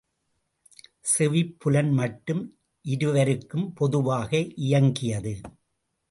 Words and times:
செவிப்புலன் 1.03 1.91
மட்டும் 1.91 2.41
இருவருக்கும் 2.85 3.73
பொதுவாக 3.73 4.31
இயங்கியது. 4.61 5.33